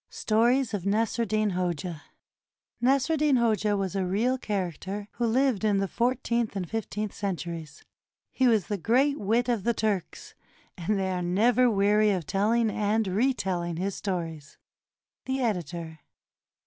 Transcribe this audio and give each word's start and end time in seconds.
STORIES 0.09 0.73
OF 0.73 0.81
NASR 0.81 1.19
EDDIN 1.25 1.51
HOJA 1.51 2.01
[Nasr 2.81 3.11
eddin 3.13 3.35
Hoja 3.37 3.77
was 3.77 3.95
a 3.95 4.03
real 4.03 4.35
character, 4.39 5.07
who 5.11 5.27
lived 5.27 5.63
in 5.63 5.77
the 5.77 5.87
fourteenth 5.87 6.55
and 6.55 6.67
fifteenth 6.67 7.13
centuries. 7.13 7.85
He 8.31 8.47
was 8.47 8.65
the 8.65 8.79
great 8.79 9.19
wit 9.19 9.47
of 9.47 9.63
the 9.63 9.75
Turks, 9.75 10.33
and 10.75 10.97
they 10.97 11.11
are 11.11 11.21
never 11.21 11.69
weary 11.69 12.09
of 12.09 12.25
telling 12.25 12.71
and 12.71 13.05
reteUing 13.05 13.77
his 13.77 13.93
stories. 13.93 14.57
The 15.25 15.39
Editor. 15.41 15.99